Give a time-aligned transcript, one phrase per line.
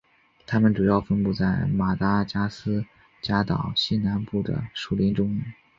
[0.47, 2.83] 它们主要分布在马达加斯
[3.21, 5.39] 加岛西南部的树林中。